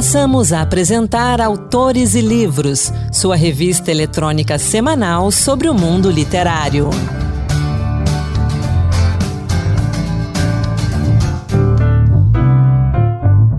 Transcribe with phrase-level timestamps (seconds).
[0.00, 6.88] Passamos a apresentar Autores e Livros, sua revista eletrônica semanal sobre o mundo literário.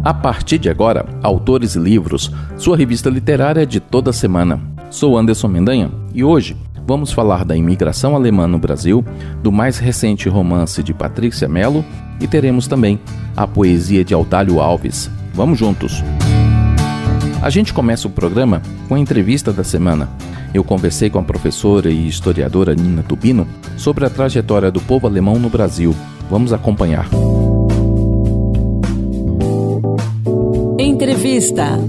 [0.04, 4.60] A partir de agora, Autores e Livros, sua revista literária de toda semana.
[4.90, 9.06] Sou Anderson Mendanha e hoje vamos falar da imigração alemã no Brasil,
[9.44, 11.86] do mais recente romance de Patrícia Mello
[12.20, 13.00] e teremos também
[13.38, 15.08] a poesia de Audálio Alves.
[15.36, 16.04] Vamos juntos!
[17.42, 20.08] A gente começa o programa com a entrevista da semana.
[20.54, 25.40] Eu conversei com a professora e historiadora Nina Tubino sobre a trajetória do povo alemão
[25.40, 25.92] no Brasil.
[26.30, 27.08] Vamos acompanhar.
[30.78, 31.80] Entrevista.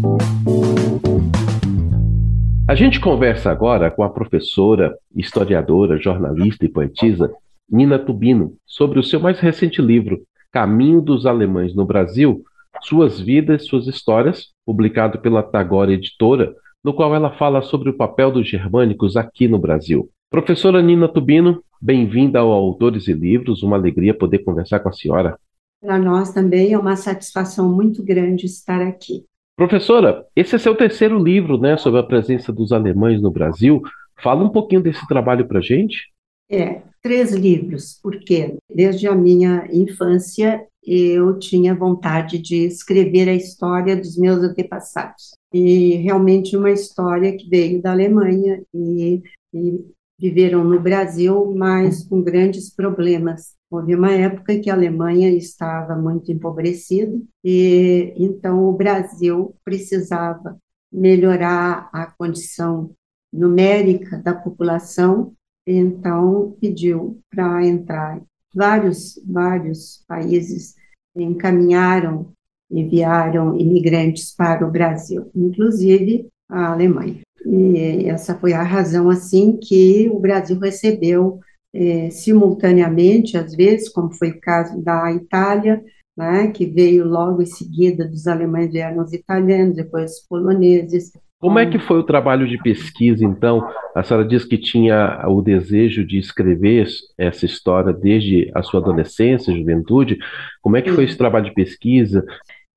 [2.67, 7.31] A gente conversa agora com a professora, historiadora, jornalista e poetisa
[7.71, 12.43] Nina Tubino sobre o seu mais recente livro, Caminho dos Alemães no Brasil,
[12.83, 18.33] Suas Vidas, Suas Histórias, publicado pela Tagore Editora, no qual ela fala sobre o papel
[18.33, 20.11] dos germânicos aqui no Brasil.
[20.29, 25.39] Professora Nina Tubino, bem-vinda ao Autores e Livros, uma alegria poder conversar com a senhora.
[25.81, 29.25] Para nós também é uma satisfação muito grande estar aqui.
[29.57, 33.81] Professora, esse é seu terceiro livro, né, sobre a presença dos alemães no Brasil.
[34.21, 36.11] Fala um pouquinho desse trabalho para gente.
[36.51, 43.97] É, três livros, porque desde a minha infância eu tinha vontade de escrever a história
[43.97, 45.33] dos meus antepassados.
[45.53, 49.23] E realmente uma história que veio da Alemanha e,
[49.53, 49.85] e
[50.19, 53.55] viveram no Brasil, mas com grandes problemas.
[53.71, 60.57] Houve uma época que a Alemanha estava muito empobrecida e então o Brasil precisava
[60.93, 62.91] melhorar a condição
[63.33, 65.33] numérica da população,
[65.67, 68.21] então pediu para entrar
[68.55, 70.75] vários vários países
[71.17, 72.33] encaminharam
[72.71, 77.21] enviaram imigrantes para o Brasil, inclusive a Alemanha.
[77.45, 81.41] E essa foi a razão, assim, que o Brasil recebeu
[81.75, 85.83] é, simultaneamente, às vezes, como foi o caso da Itália,
[86.17, 91.13] né, que veio logo em seguida dos alemães vieram os italianos, depois os poloneses.
[91.43, 93.69] Como é que foi o trabalho de pesquisa, então?
[93.97, 96.87] A senhora diz que tinha o desejo de escrever
[97.19, 100.19] essa história desde a sua adolescência, juventude.
[100.61, 102.25] Como é que foi esse trabalho de pesquisa?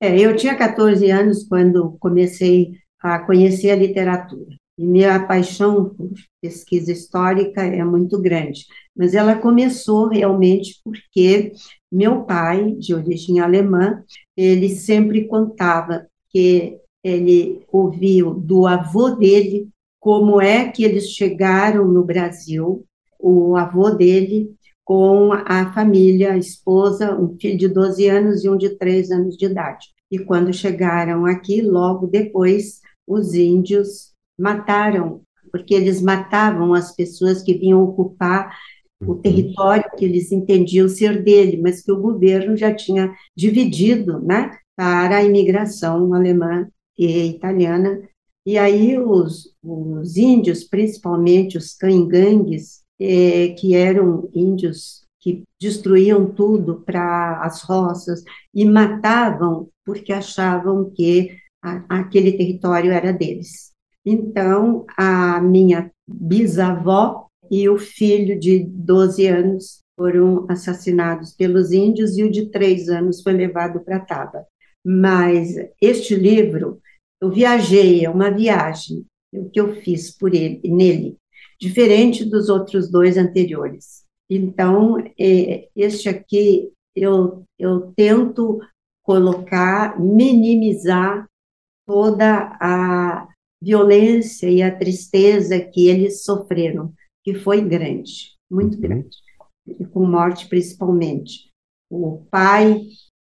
[0.01, 4.47] É, eu tinha 14 anos quando comecei a conhecer a literatura.
[4.79, 6.09] E minha paixão por
[6.41, 8.65] pesquisa histórica é muito grande.
[8.97, 11.51] Mas ela começou realmente porque
[11.91, 14.03] meu pai, de origem alemã,
[14.35, 22.03] ele sempre contava que ele ouviu do avô dele como é que eles chegaram no
[22.03, 22.83] Brasil,
[23.19, 24.51] o avô dele
[24.83, 29.37] com a família, a esposa, um filho de 12 anos e um de 3 anos
[29.37, 29.87] de idade.
[30.11, 35.21] E quando chegaram aqui, logo depois, os índios mataram,
[35.51, 38.51] porque eles matavam as pessoas que vinham ocupar
[38.99, 39.21] o uhum.
[39.21, 45.17] território que eles entendiam ser dele, mas que o governo já tinha dividido, né, para
[45.17, 46.67] a imigração alemã
[46.97, 48.01] e italiana.
[48.45, 56.83] E aí os, os índios, principalmente os cangangues, eh, que eram índios que destruíam tudo
[56.85, 58.23] para as roças
[58.53, 63.71] e matavam porque achavam que a, aquele território era deles.
[64.05, 72.23] Então, a minha bisavó e o filho de 12 anos foram assassinados pelos índios e
[72.23, 74.45] o de 3 anos foi levado para Taba.
[74.85, 76.79] Mas este livro,
[77.21, 81.17] eu viajei, é uma viagem, o que eu fiz por ele, nele,
[81.59, 84.03] diferente dos outros dois anteriores.
[84.29, 88.59] Então, é, este aqui eu, eu tento
[89.03, 91.27] colocar, minimizar
[91.85, 93.27] toda a
[93.61, 96.93] violência e a tristeza que eles sofreram,
[97.23, 98.81] que foi grande, muito uhum.
[98.81, 99.17] grande,
[99.67, 101.49] e com morte principalmente.
[101.89, 102.81] O pai,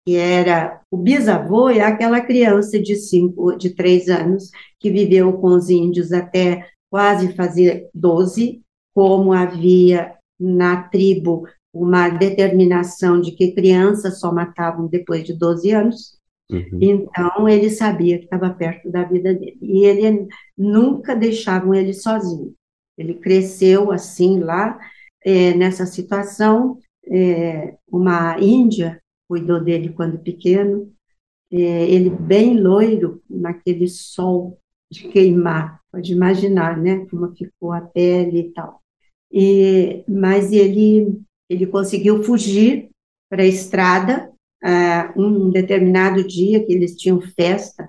[0.04, 5.48] que era o bisavô, é aquela criança de cinco, de três anos que viveu com
[5.48, 8.62] os índios até quase fazer doze,
[8.94, 16.18] como havia na tribo uma determinação de que crianças só matavam depois de 12 anos.
[16.50, 16.78] Uhum.
[16.80, 19.58] Então, ele sabia que estava perto da vida dele.
[19.60, 22.54] E ele nunca deixavam ele sozinho.
[22.96, 24.78] Ele cresceu assim lá,
[25.24, 26.78] é, nessa situação.
[27.06, 30.92] É, uma índia cuidou dele quando pequeno.
[31.52, 34.58] É, ele bem loiro, naquele sol
[34.90, 35.80] de queimar.
[35.92, 37.06] Pode imaginar, né?
[37.06, 38.80] Como ficou a pele e tal.
[39.32, 42.88] E, mas ele ele conseguiu fugir
[43.28, 44.32] para a estrada
[44.64, 47.88] uh, um determinado dia que eles tinham festa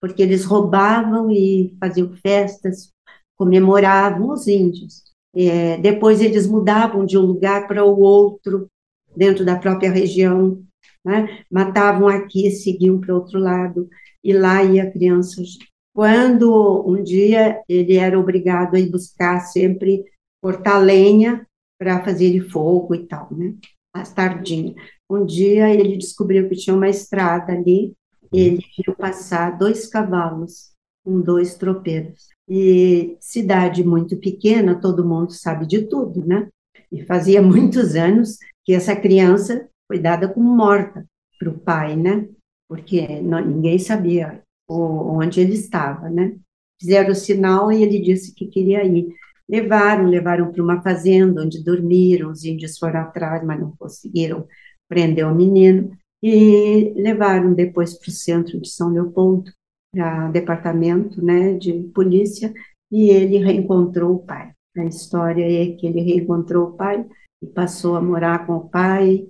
[0.00, 2.92] porque eles roubavam e faziam festas,
[3.36, 5.02] comemoravam os índios.
[5.34, 8.68] É, depois eles mudavam de um lugar para o outro,
[9.16, 10.62] dentro da própria região,
[11.04, 11.44] né?
[11.50, 13.88] matavam aqui, seguiam para outro lado,
[14.22, 15.56] e lá ia crianças.
[15.94, 20.04] Quando um dia ele era obrigado a ir buscar sempre
[20.42, 21.46] cortar lenha
[21.78, 23.54] para fazer fogo e tal, né?
[23.94, 24.74] Às tardinhas.
[25.10, 27.94] Um dia ele descobriu que tinha uma estrada ali,
[28.32, 30.72] ele viu passar dois cavalos
[31.04, 32.28] com dois tropeiros.
[32.48, 36.48] E cidade muito pequena, todo mundo sabe de tudo, né?
[36.92, 41.04] E fazia muitos anos que essa criança foi dada como morta
[41.38, 42.28] para o pai, né?
[42.68, 46.36] Porque não, ninguém sabia onde ele estava, né?
[46.80, 49.08] Fizeram o sinal e ele disse que queria ir.
[49.48, 54.46] Levaram, levaram para uma fazenda onde dormiram, os índios foram atrás, mas não conseguiram
[54.88, 55.90] prender o menino,
[56.22, 59.50] e levaram depois para o centro de São Leopoldo,
[59.92, 62.52] para departamento né, de polícia,
[62.90, 64.52] e ele reencontrou o pai.
[64.76, 67.06] A história é que ele reencontrou o pai
[67.42, 69.26] e passou a morar com o pai,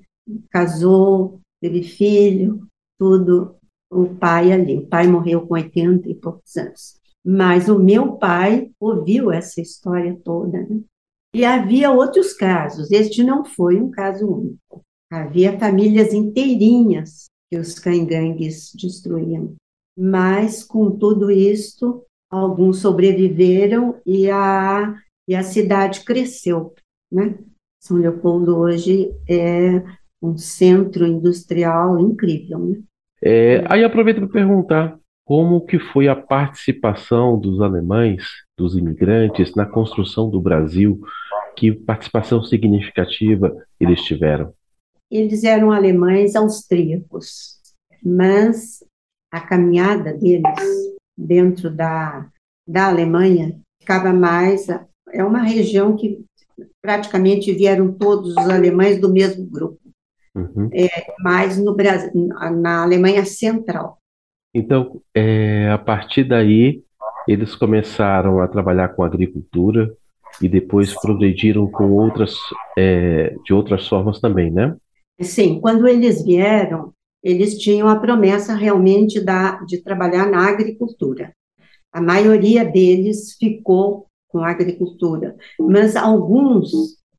[0.50, 2.66] casou, teve filho,
[2.98, 3.56] tudo,
[3.90, 4.78] o pai ali.
[4.78, 6.98] O pai morreu com 80 e poucos anos.
[7.25, 10.80] Mas o meu pai ouviu essa história toda, né?
[11.34, 14.82] E havia outros casos, este não foi um caso único.
[15.10, 19.54] Havia famílias inteirinhas que os cangangues destruíam.
[19.96, 24.94] Mas, com tudo isto, alguns sobreviveram e a,
[25.28, 26.75] e a cidade cresceu.
[27.12, 27.38] Né?
[27.82, 29.82] São Leopoldo hoje é
[30.23, 32.59] um centro industrial incrível.
[32.59, 32.81] Né?
[33.23, 38.25] É, aí aproveito para perguntar como que foi a participação dos alemães,
[38.56, 41.00] dos imigrantes, na construção do Brasil?
[41.55, 44.55] Que participação significativa eles tiveram?
[45.11, 47.59] Eles eram alemães austríacos,
[48.03, 48.82] mas
[49.31, 52.29] a caminhada deles dentro da,
[52.67, 54.67] da Alemanha ficava mais.
[55.12, 56.25] É uma região que
[56.81, 59.79] praticamente vieram todos os alemães do mesmo grupo,
[60.38, 60.70] uhum.
[60.73, 60.88] é,
[61.20, 62.29] mas no Brasil,
[62.61, 63.99] na Alemanha Central.
[64.55, 66.82] Então, é, a partir daí,
[67.26, 69.94] eles começaram a trabalhar com agricultura
[70.40, 72.37] e depois progrediram com outras,
[72.76, 74.76] é, de outras formas também, né?
[75.20, 76.93] Sim, quando eles vieram,
[77.23, 81.32] eles tinham a promessa realmente da, de trabalhar na agricultura.
[81.93, 86.70] A maioria deles ficou com a agricultura, mas alguns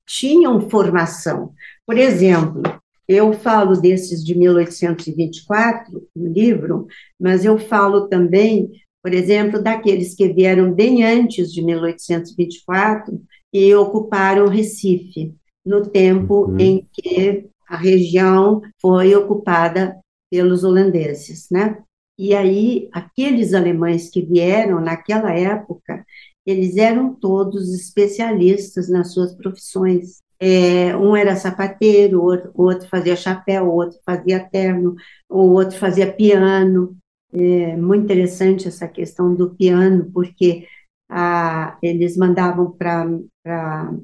[0.07, 1.51] tinham formação.
[1.85, 2.61] Por exemplo,
[3.09, 6.85] eu falo desses de 1824 no livro,
[7.19, 8.69] mas eu falo também,
[9.01, 13.19] por exemplo, daqueles que vieram bem antes de 1824
[13.51, 15.33] e ocuparam Recife,
[15.65, 16.59] no tempo uhum.
[16.59, 19.97] em que a região foi ocupada
[20.29, 21.79] pelos holandeses, né?
[22.15, 26.05] E aí, aqueles alemães que vieram naquela época,
[26.45, 30.21] eles eram todos especialistas nas suas profissões.
[30.39, 34.95] É, um era sapateiro, o outro, outro, fazia chapéu, o outro fazia terno,
[35.27, 36.95] o outro fazia piano.
[37.31, 40.65] É muito interessante essa questão do piano, porque
[41.09, 43.05] a, eles mandavam para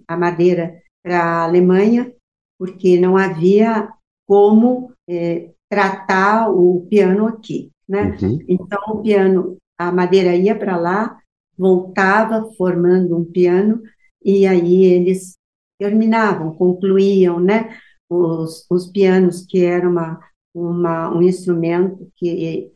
[0.07, 2.11] a madeira para a Alemanha,
[2.57, 3.87] porque não havia
[4.27, 8.17] como é, tratar o piano aqui, né?
[8.19, 8.39] Uhum.
[8.47, 11.19] Então, o piano, a madeira ia para lá,
[11.55, 13.83] voltava formando um piano,
[14.23, 15.35] e aí eles
[15.79, 17.77] terminavam, concluíam, né,
[18.09, 20.19] os, os pianos, que era uma,
[20.53, 22.71] uma, um instrumento que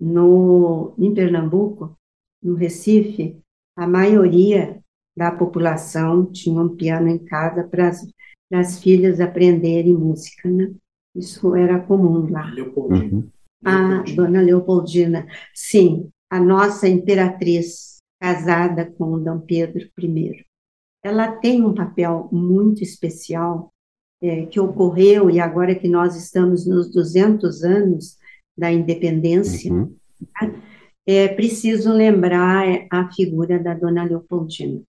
[0.00, 1.96] no, em Pernambuco,
[2.42, 3.38] no Recife,
[3.76, 4.80] a maioria
[5.16, 7.90] da população tinha um piano em casa para
[8.52, 10.72] as filhas aprenderem música, né?
[11.14, 12.50] Isso era comum lá.
[12.50, 13.12] Leopoldina.
[13.12, 13.30] Uhum.
[13.64, 20.45] A dona Leopoldina, sim, a nossa imperatriz casada com Dom Pedro I
[21.06, 23.72] ela tem um papel muito especial
[24.20, 28.16] é, que ocorreu, e agora que nós estamos nos 200 anos
[28.56, 29.94] da independência, uhum.
[30.42, 30.62] Né,
[31.06, 34.82] é preciso lembrar a figura da dona Leopoldina,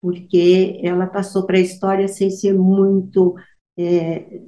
[0.00, 3.34] porque ela passou para a história sem ser muito,
[3.76, 4.40] é,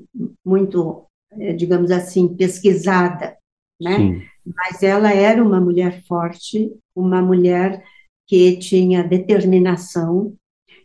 [0.44, 3.36] muito é, digamos assim, pesquisada,
[3.78, 3.98] né?
[3.98, 4.22] Sim.
[4.46, 7.82] Mas ela era uma mulher forte, uma mulher
[8.26, 10.34] que tinha determinação,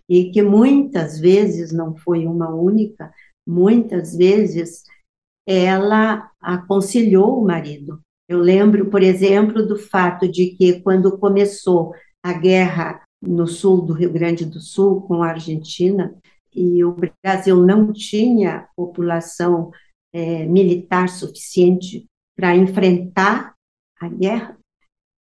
[0.09, 3.13] e que muitas vezes, não foi uma única,
[3.47, 4.83] muitas vezes
[5.47, 8.01] ela aconselhou o marido.
[8.27, 13.93] Eu lembro, por exemplo, do fato de que quando começou a guerra no sul do
[13.93, 16.15] Rio Grande do Sul com a Argentina,
[16.53, 19.71] e o Brasil não tinha população
[20.11, 23.53] é, militar suficiente para enfrentar
[23.99, 24.57] a guerra,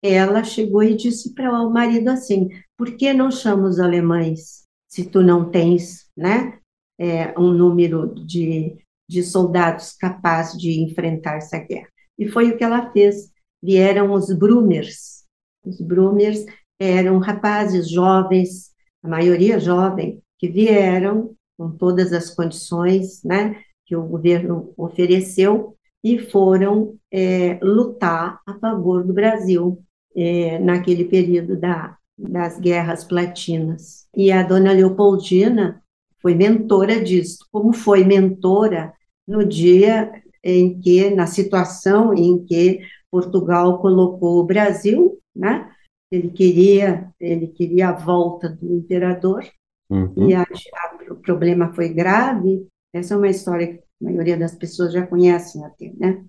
[0.02, 5.06] ela chegou e disse para o marido assim: por que não chama os alemães se
[5.06, 6.60] tu não tens, né,
[7.00, 8.78] é, um número de,
[9.08, 11.90] de soldados capazes de enfrentar essa guerra?
[12.18, 13.32] E foi o que ela fez.
[13.62, 15.26] Vieram os Brumers.
[15.64, 16.46] Os Brumers
[16.80, 18.72] eram rapazes jovens,
[19.04, 26.20] a maioria jovem, que vieram com todas as condições, né, que o governo ofereceu e
[26.20, 29.84] foram é, lutar a favor do Brasil
[30.16, 34.08] é, naquele período da, das guerras platinas.
[34.16, 35.84] E a dona Leopoldina
[36.20, 38.94] foi mentora disso, como foi mentora
[39.28, 40.12] no dia
[40.44, 42.82] em que, na situação em que
[43.12, 45.70] Portugal colocou o Brasil, né?
[46.12, 49.44] Ele queria, ele queria a volta do imperador
[49.90, 50.30] uhum.
[50.30, 52.66] e a, a, o problema foi grave.
[52.94, 56.24] Essa é uma história que a maioria das pessoas já conhecem até, né?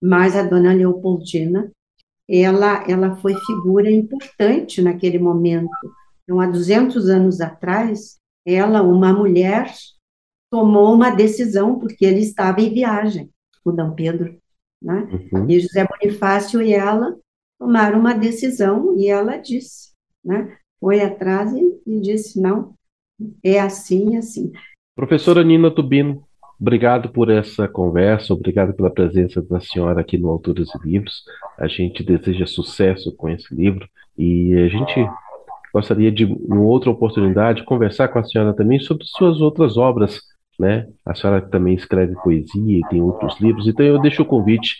[0.00, 1.70] Mas a dona Leopoldina
[2.28, 5.70] ela, ela foi figura importante naquele momento.
[6.22, 9.72] Então, há 200 anos atrás, ela, uma mulher,
[10.50, 13.30] tomou uma decisão, porque ele estava em viagem,
[13.64, 13.82] o D.
[13.96, 14.38] Pedro,
[14.82, 15.08] né?
[15.32, 15.50] Uhum.
[15.50, 17.16] E José Bonifácio e ela
[17.58, 19.92] tomaram uma decisão, e ela disse,
[20.24, 20.56] né?
[20.80, 22.74] Foi atrás e, e disse, não,
[23.42, 24.52] é assim, assim.
[24.94, 26.26] Professora Nina Tubino,
[26.60, 31.24] Obrigado por essa conversa, obrigado pela presença da senhora aqui no Autores e Livros.
[31.58, 35.06] A gente deseja sucesso com esse livro e a gente
[35.72, 40.20] gostaria de, em outra oportunidade, conversar com a senhora também sobre suas outras obras,
[40.58, 40.86] né?
[41.04, 44.76] A senhora também escreve poesia e tem outros livros, então eu deixo o convite.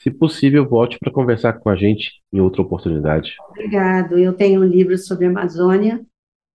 [0.00, 3.34] Se possível, volte para conversar com a gente em outra oportunidade.
[3.50, 4.16] Obrigado.
[4.16, 6.00] Eu tenho um livro sobre a Amazônia,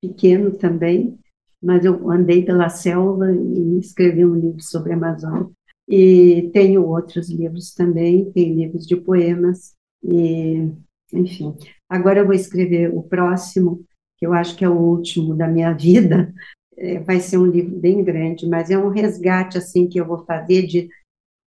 [0.02, 1.20] pequeno também,
[1.64, 5.50] mas eu andei pela selva e escrevi um livro sobre a Amazônia.
[5.88, 10.70] E tenho outros livros também, tem livros de poemas, e,
[11.14, 11.56] enfim.
[11.90, 13.84] Agora eu vou escrever o próximo,
[14.18, 16.34] que eu acho que é o último da minha vida.
[16.76, 20.26] É, vai ser um livro bem grande, mas é um resgate assim que eu vou
[20.26, 20.90] fazer de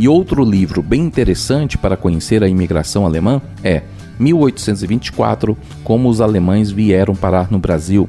[0.00, 3.82] E outro livro bem interessante para conhecer a imigração alemã é
[4.18, 5.54] 1824
[5.84, 8.08] Como os alemães vieram parar no Brasil,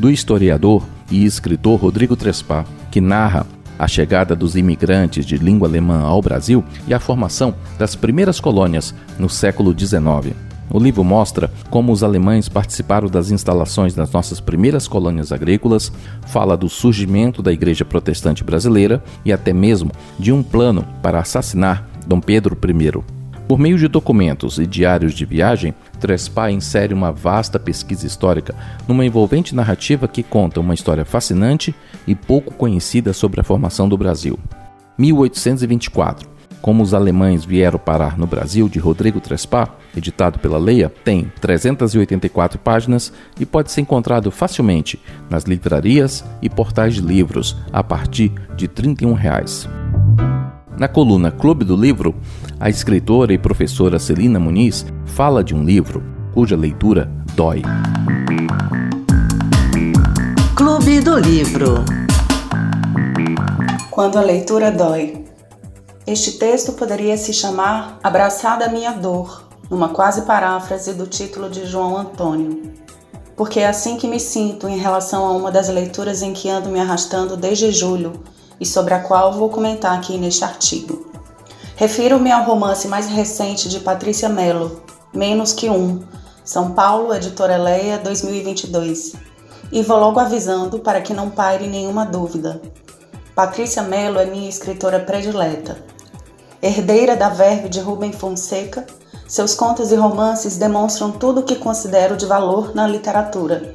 [0.00, 3.46] do historiador e escritor Rodrigo Trespa, que narra
[3.78, 8.92] a chegada dos imigrantes de língua alemã ao Brasil e a formação das primeiras colônias
[9.16, 10.47] no século XIX.
[10.70, 15.90] O livro mostra como os alemães participaram das instalações das nossas primeiras colônias agrícolas,
[16.26, 21.88] fala do surgimento da Igreja Protestante Brasileira e até mesmo de um plano para assassinar
[22.06, 23.18] Dom Pedro I.
[23.48, 28.54] Por meio de documentos e diários de viagem, Trespa insere uma vasta pesquisa histórica
[28.86, 31.74] numa envolvente narrativa que conta uma história fascinante
[32.06, 34.38] e pouco conhecida sobre a formação do Brasil.
[34.98, 41.30] 1824 como os alemães vieram parar no Brasil, de Rodrigo Trespa, editado pela Leia, tem
[41.40, 45.00] 384 páginas e pode ser encontrado facilmente
[45.30, 49.68] nas livrarias e portais de livros a partir de 31 reais.
[50.78, 52.14] Na coluna Clube do Livro,
[52.60, 57.62] a escritora e professora Celina Muniz fala de um livro cuja leitura dói.
[60.54, 61.84] Clube do Livro
[63.90, 65.27] Quando a leitura dói.
[66.10, 71.66] Este texto poderia se chamar Abraçada a Minha Dor, numa quase paráfrase do título de
[71.66, 72.72] João Antônio.
[73.36, 76.70] Porque é assim que me sinto em relação a uma das leituras em que ando
[76.70, 78.22] me arrastando desde julho
[78.58, 81.12] e sobre a qual vou comentar aqui neste artigo.
[81.76, 86.02] Refiro-me ao romance mais recente de Patrícia Mello, Menos que Um,
[86.42, 89.12] São Paulo, Editora Leia, 2022.
[89.70, 92.62] E vou logo avisando para que não paire nenhuma dúvida.
[93.34, 95.97] Patrícia Mello é minha escritora predileta
[96.62, 98.86] herdeira da verve de Rubem Fonseca,
[99.26, 103.74] seus contos e romances demonstram tudo o que considero de valor na literatura.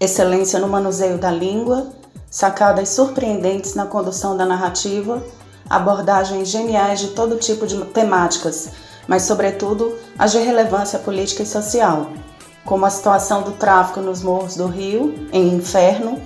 [0.00, 1.88] Excelência no manuseio da língua,
[2.30, 5.22] sacadas surpreendentes na condução da narrativa,
[5.68, 8.70] abordagens geniais de todo tipo de temáticas,
[9.06, 12.10] mas, sobretudo, as de relevância política e social,
[12.64, 16.20] como a situação do tráfico nos morros do Rio, em Inferno,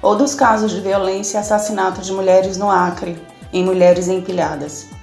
[0.00, 3.20] ou dos casos de violência e assassinato de mulheres no Acre,
[3.52, 4.95] em Mulheres Empilhadas.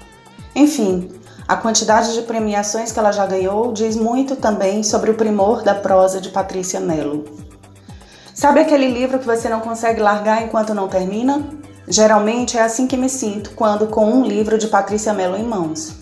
[0.55, 1.09] Enfim,
[1.47, 5.75] a quantidade de premiações que ela já ganhou diz muito também sobre o primor da
[5.75, 7.25] prosa de Patrícia Mello.
[8.33, 11.43] Sabe aquele livro que você não consegue largar enquanto não termina?
[11.87, 15.93] Geralmente é assim que me sinto quando com um livro de Patrícia Mello em mãos.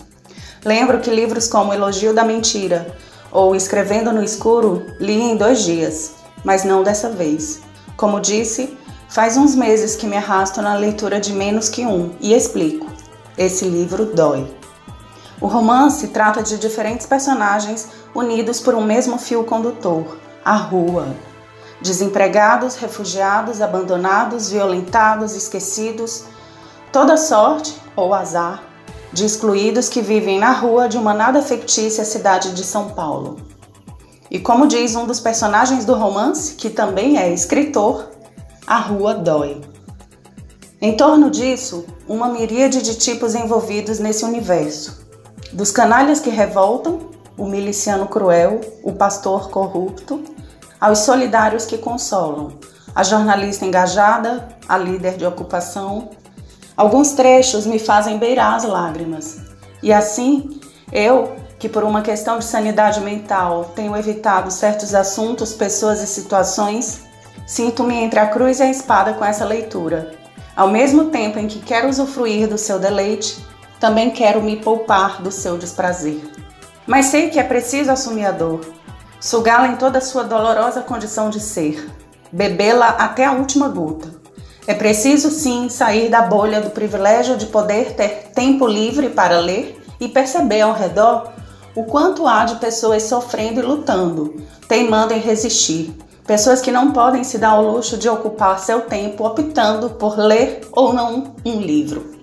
[0.64, 2.94] Lembro que livros como Elogio da Mentira
[3.32, 6.12] ou Escrevendo no Escuro li em dois dias,
[6.44, 7.60] mas não dessa vez.
[7.96, 8.76] Como disse,
[9.08, 12.91] faz uns meses que me arrasto na leitura de menos que um e explico.
[13.36, 14.46] Esse livro dói.
[15.40, 21.08] O romance trata de diferentes personagens unidos por um mesmo fio condutor: a rua.
[21.80, 26.24] Desempregados, refugiados, abandonados, violentados, esquecidos,
[26.92, 28.62] toda sorte ou azar
[29.12, 33.36] de excluídos que vivem na rua de uma nada fictícia cidade de São Paulo.
[34.30, 38.08] E como diz um dos personagens do romance, que também é escritor,
[38.66, 39.60] a rua dói.
[40.84, 45.06] Em torno disso, uma miríade de tipos envolvidos nesse universo
[45.52, 50.24] dos canalhas que revoltam, o miliciano cruel, o pastor corrupto,
[50.80, 52.58] aos solidários que consolam,
[52.92, 56.10] a jornalista engajada, a líder de ocupação.
[56.76, 59.40] Alguns trechos me fazem beirar as lágrimas.
[59.84, 60.60] E assim,
[60.90, 67.02] eu, que por uma questão de sanidade mental tenho evitado certos assuntos, pessoas e situações,
[67.46, 70.21] sinto-me entre a cruz e a espada com essa leitura.
[70.54, 73.38] Ao mesmo tempo em que quero usufruir do seu deleite,
[73.80, 76.20] também quero me poupar do seu desprazer.
[76.86, 78.60] Mas sei que é preciso assumir a dor,
[79.20, 81.88] sugá-la em toda a sua dolorosa condição de ser,
[82.30, 84.20] bebê-la até a última gota.
[84.66, 89.82] É preciso sim sair da bolha do privilégio de poder ter tempo livre para ler
[89.98, 91.32] e perceber ao redor
[91.74, 94.36] o quanto há de pessoas sofrendo e lutando,
[94.68, 95.92] teimando em resistir.
[96.26, 100.60] Pessoas que não podem se dar ao luxo de ocupar seu tempo optando por ler
[100.70, 102.16] ou não um livro.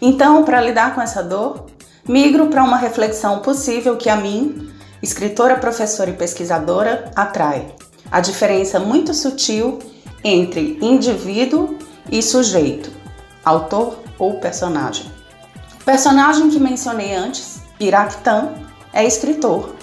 [0.00, 1.66] Então, para lidar com essa dor,
[2.06, 4.70] migro para uma reflexão possível que a mim,
[5.02, 7.74] escritora, professora e pesquisadora, atrai.
[8.10, 9.78] A diferença muito sutil
[10.22, 11.78] entre indivíduo
[12.10, 12.90] e sujeito,
[13.44, 15.10] autor ou personagem.
[15.80, 18.50] O personagem que mencionei antes, Iraktan,
[18.92, 19.79] é escritor.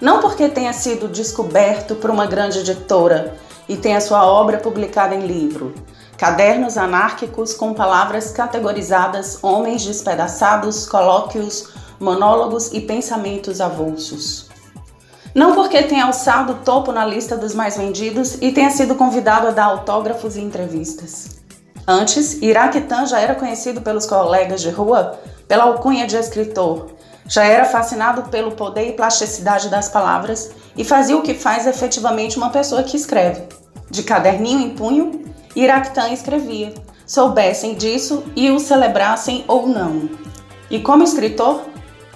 [0.00, 3.36] Não porque tenha sido descoberto por uma grande editora
[3.68, 5.74] e tenha sua obra publicada em livro,
[6.20, 14.50] Cadernos anárquicos com palavras categorizadas, homens despedaçados, colóquios, monólogos e pensamentos avulsos.
[15.34, 19.46] Não porque tenha alçado o topo na lista dos mais vendidos e tenha sido convidado
[19.46, 21.40] a dar autógrafos e entrevistas.
[21.88, 26.90] Antes, Iraquitan já era conhecido pelos colegas de rua pela alcunha de escritor,
[27.30, 32.36] já era fascinado pelo poder e plasticidade das palavras e fazia o que faz efetivamente
[32.36, 33.42] uma pessoa que escreve.
[33.88, 36.74] De caderninho em punho, Iractã escrevia,
[37.06, 40.10] soubessem disso e o celebrassem ou não.
[40.68, 41.62] E como escritor,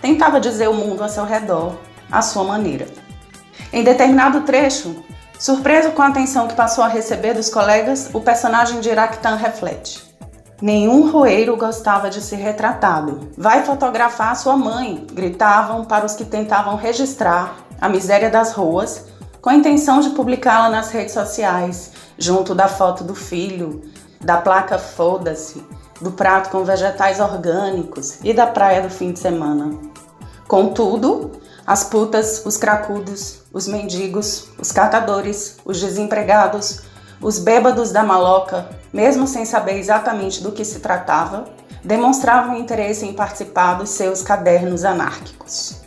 [0.03, 1.77] tentava dizer o mundo a seu redor,
[2.11, 2.87] à sua maneira.
[3.72, 4.96] Em determinado trecho,
[5.38, 10.13] surpreso com a atenção que passou a receber dos colegas, o personagem de Iractã reflete.
[10.62, 13.29] Nenhum roeiro gostava de ser retratado.
[13.37, 19.07] Vai fotografar sua mãe, gritavam para os que tentavam registrar a miséria das ruas,
[19.43, 23.83] com a intenção de publicá-la nas redes sociais, junto da foto do filho,
[24.21, 25.62] da placa Foda-se,
[26.01, 29.77] do prato com vegetais orgânicos e da praia do fim de semana.
[30.47, 31.33] Contudo,
[31.67, 36.83] as putas, os cracudos, os mendigos, os catadores, os desempregados,
[37.25, 41.47] os bêbados da maloca, mesmo sem saber exatamente do que se tratava,
[41.83, 45.81] demonstravam interesse em participar dos seus cadernos anárquicos.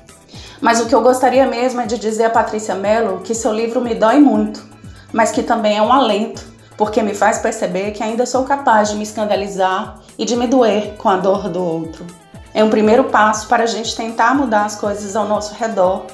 [0.59, 3.79] Mas o que eu gostaria mesmo é de dizer a Patrícia Mello que seu livro
[3.79, 4.65] me dói muito,
[5.13, 6.43] mas que também é um alento,
[6.75, 10.95] porque me faz perceber que ainda sou capaz de me escandalizar e de me doer
[10.97, 12.03] com a dor do outro.
[12.51, 16.07] É um primeiro passo para a gente tentar mudar as coisas ao nosso redor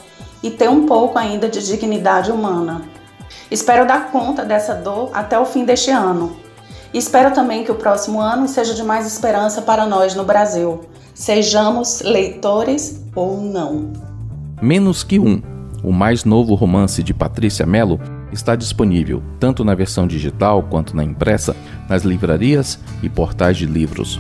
[0.44, 2.82] e ter um pouco ainda de dignidade humana.
[3.50, 6.36] Espero dar conta dessa dor até o fim deste ano.
[6.94, 10.82] Espero também que o próximo ano seja de mais esperança para nós no Brasil,
[11.14, 13.94] sejamos leitores ou não.
[14.62, 15.42] Menos que um,
[15.84, 18.00] o mais novo romance de Patrícia Mello,
[18.32, 21.56] está disponível tanto na versão digital quanto na impressa
[21.88, 24.20] nas livrarias e portais de livros.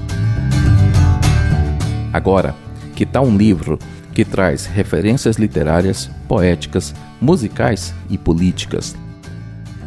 [2.11, 2.55] Agora,
[2.95, 3.79] Que tal um livro
[4.13, 8.95] que traz referências literárias, poéticas, musicais e políticas?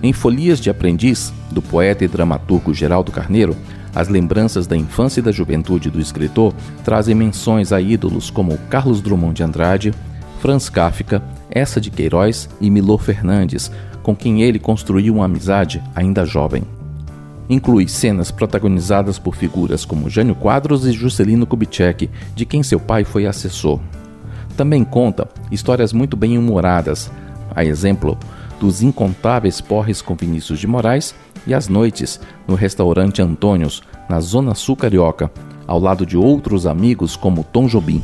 [0.02, 3.56] Em Folias de Aprendiz, do poeta e dramaturgo Geraldo Carneiro,
[3.94, 6.54] as lembranças da infância e da juventude do escritor
[6.84, 9.94] trazem menções a ídolos como Carlos Drummond de Andrade,
[10.38, 16.26] Franz Kafka, Essa de Queiroz e Milor Fernandes, com quem ele construiu uma amizade ainda
[16.26, 16.62] jovem.
[17.48, 23.02] Inclui cenas protagonizadas por figuras como Jânio Quadros e Juscelino Kubitschek, de quem seu pai
[23.02, 23.80] foi assessor.
[24.56, 27.10] Também conta histórias muito bem humoradas,
[27.54, 28.18] a exemplo
[28.60, 31.14] dos incontáveis porres com Vinícius de Moraes
[31.46, 35.30] e as noites no restaurante Antônios, na Zona Sul Carioca,
[35.66, 38.02] ao lado de outros amigos como Tom Jobim.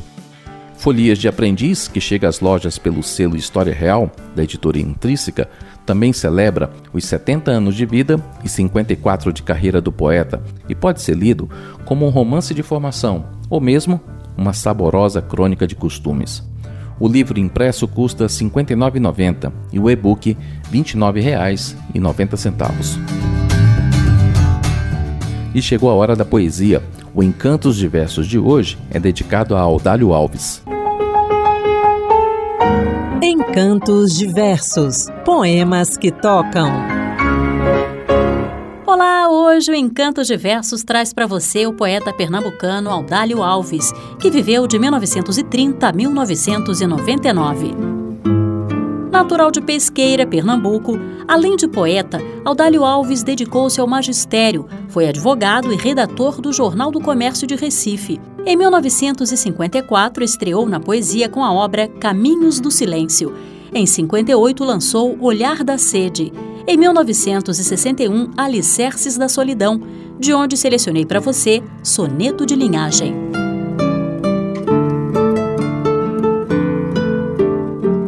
[0.76, 5.48] Folias de Aprendiz, que chega às lojas pelo selo História Real, da editora Intrínseca,
[5.86, 11.00] também celebra os 70 anos de vida e 54 de carreira do poeta e pode
[11.00, 11.48] ser lido
[11.84, 14.00] como um romance de formação ou mesmo
[14.36, 16.42] uma saborosa crônica de costumes.
[16.98, 20.36] O livro impresso custa R$ 59,90 e o e-book
[20.70, 22.98] R$ 29,90.
[25.54, 26.82] E chegou a hora da poesia.
[27.14, 30.62] O Encantos de Versos de hoje é dedicado a Audálio Alves.
[33.22, 37.01] Encantos de Versos Poemas que tocam.
[39.04, 44.30] Olá, hoje o Encantos de Versos traz para você o poeta pernambucano Audálio Alves, que
[44.30, 47.74] viveu de 1930 a 1999.
[49.10, 50.92] Natural de Pesqueira, Pernambuco,
[51.26, 57.00] além de poeta, Audálio Alves dedicou-se ao magistério, foi advogado e redator do Jornal do
[57.00, 58.20] Comércio de Recife.
[58.46, 63.34] Em 1954, estreou na poesia com a obra Caminhos do Silêncio.
[63.74, 66.32] Em 58, lançou Olhar da Sede.
[66.64, 69.80] Em 1961, Alicerces da Solidão,
[70.18, 73.14] de onde selecionei para você Soneto de Linhagem.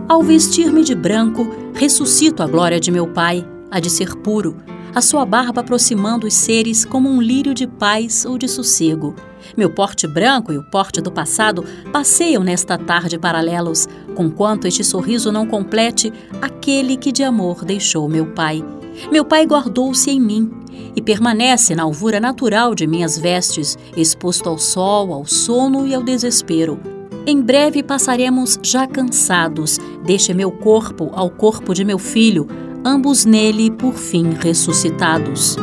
[0.09, 4.57] Ao vestir-me de branco, ressuscito a glória de meu Pai, a de ser puro,
[4.95, 9.17] a sua barba aproximando os seres como um lírio de paz ou de sossego.
[9.57, 15.31] Meu porte branco e o porte do passado passeiam nesta tarde paralelos, conquanto este sorriso
[15.31, 18.65] não complete aquele que de amor deixou meu Pai.
[19.11, 20.51] Meu Pai guardou-se em mim
[20.97, 26.03] e permanece na alvura natural de minhas vestes, exposto ao sol, ao sono e ao
[26.03, 26.79] desespero.
[27.27, 32.47] Em breve passaremos já cansados, deixe meu corpo ao corpo de meu filho,
[32.85, 35.57] ambos nele por fim ressuscitados.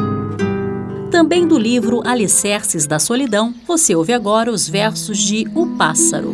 [1.11, 6.33] Também do livro Alicerces da Solidão, você ouve agora os versos de O Pássaro.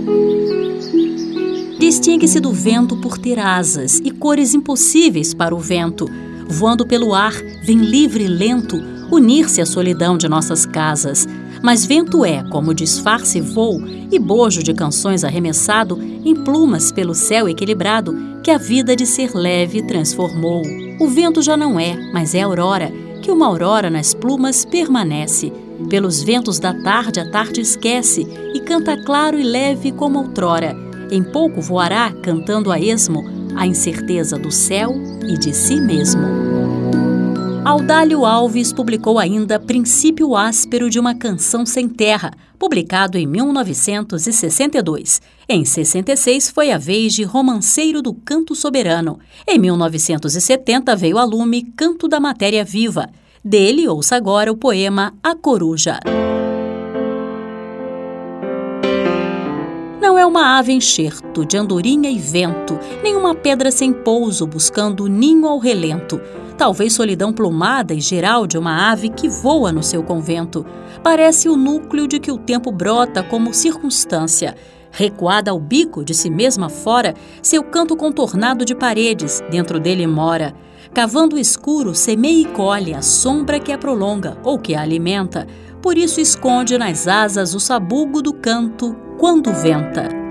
[1.80, 6.08] Distingue-se do vento por ter asas e cores impossíveis para o vento.
[6.48, 8.78] Voando pelo ar, vem livre e lento
[9.12, 11.28] unir-se à solidão de nossas casas
[11.62, 17.50] mas vento é como disfarce voo e bojo de canções arremessado em plumas pelo céu
[17.50, 20.62] equilibrado que a vida de ser leve transformou.
[21.00, 22.92] O vento já não é, mas é aurora,
[23.28, 25.52] que uma aurora nas plumas permanece.
[25.90, 30.74] Pelos ventos da tarde a tarde esquece e canta claro e leve como outrora.
[31.12, 33.22] Em pouco voará, cantando a esmo,
[33.54, 34.96] a incerteza do céu
[35.28, 36.67] e de si mesmo.
[37.68, 45.22] Audálio Alves publicou ainda Princípio Áspero de uma Canção Sem Terra, publicado em 1962.
[45.50, 49.20] Em 66 foi a vez de Romanceiro do Canto Soberano.
[49.46, 53.10] Em 1970 veio a lume Canto da Matéria Viva.
[53.44, 56.00] Dele ouça agora o poema A Coruja.
[60.02, 65.08] Não é uma ave enxerto de andorinha e vento, nem uma pedra sem pouso buscando
[65.08, 66.22] ninho ao relento
[66.58, 70.66] talvez solidão plumada e geral de uma ave que voa no seu convento.
[71.04, 74.56] Parece o núcleo de que o tempo brota como circunstância.
[74.92, 80.56] Recuada ao bico de si mesma fora, seu canto contornado de paredes, dentro dele mora.
[80.94, 85.46] Cavando o escuro, semeia e colhe a sombra que a prolonga ou que a alimenta.
[85.82, 90.27] Por isso esconde nas asas o sabugo do canto quando venta.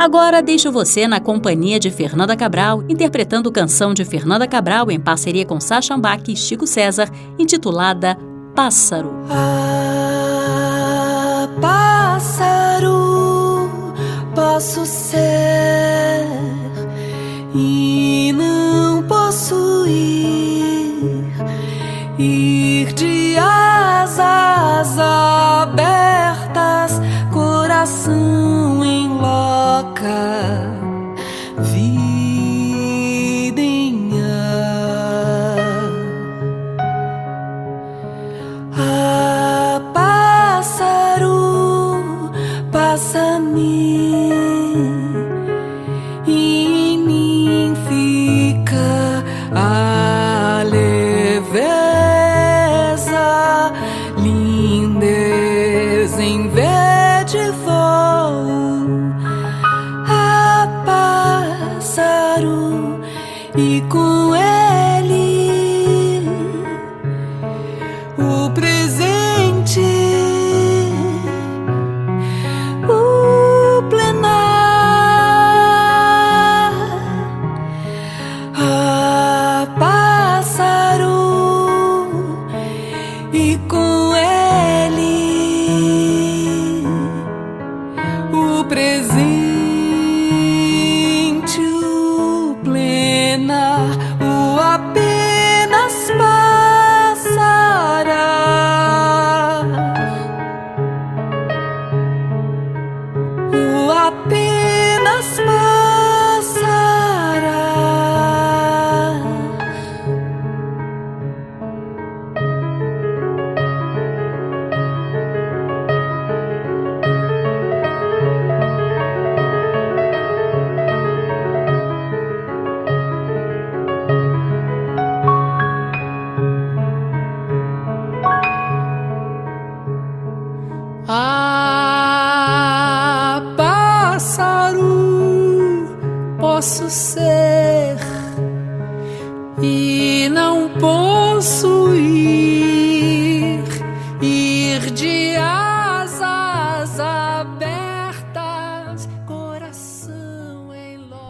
[0.00, 5.44] Agora deixo você na companhia de Fernanda Cabral, interpretando canção de Fernanda Cabral em parceria
[5.44, 8.16] com Sacha Ambach e Chico César, intitulada
[8.56, 9.12] Pássaro.
[9.28, 13.68] Ah, pássaro,
[14.34, 16.24] posso ser
[17.54, 21.26] e não posso ir,
[22.18, 30.69] ir de asas abertas, coração em loca 可。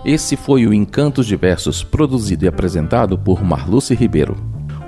[0.04, 4.34] Esse foi o Encantos de Versos, produzido e apresentado por Marluce Ribeiro.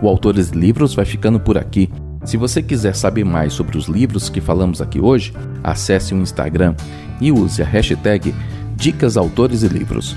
[0.01, 1.91] O Autores Livros vai ficando por aqui.
[2.25, 6.75] Se você quiser saber mais sobre os livros que falamos aqui hoje, acesse o Instagram
[7.21, 8.35] e use a hashtag
[8.75, 10.17] Dicas Autores e Livros.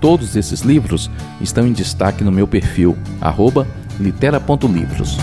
[0.00, 2.96] Todos esses livros estão em destaque no meu perfil,
[3.98, 5.18] litera.livros.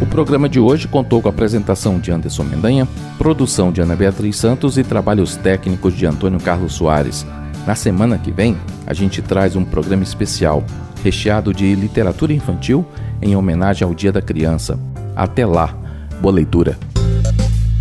[0.00, 2.86] O programa de hoje contou com a apresentação de Anderson Mendanha,
[3.22, 7.24] produção de Ana Beatriz Santos e trabalhos técnicos de Antônio Carlos Soares.
[7.64, 10.64] Na semana que vem, a gente traz um programa especial,
[11.04, 12.84] recheado de literatura infantil
[13.22, 14.76] em homenagem ao Dia da Criança.
[15.14, 15.72] Até lá,
[16.20, 16.76] boa leitura!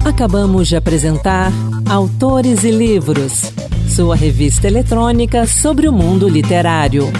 [0.05, 1.51] Acabamos de apresentar
[1.89, 3.51] Autores e Livros,
[3.87, 7.11] sua revista eletrônica sobre o mundo literário.